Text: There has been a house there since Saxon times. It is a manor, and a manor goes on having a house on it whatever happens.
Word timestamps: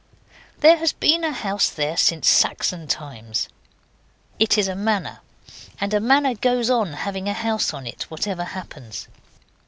There 0.61 0.77
has 0.77 0.93
been 0.93 1.23
a 1.23 1.31
house 1.31 1.69
there 1.69 1.95
since 1.95 2.27
Saxon 2.27 2.87
times. 2.87 3.47
It 4.39 4.57
is 4.57 4.67
a 4.67 4.73
manor, 4.73 5.19
and 5.79 5.93
a 5.93 5.99
manor 5.99 6.33
goes 6.33 6.71
on 6.71 6.93
having 6.93 7.29
a 7.29 7.33
house 7.33 7.71
on 7.71 7.85
it 7.85 8.09
whatever 8.09 8.45
happens. 8.45 9.07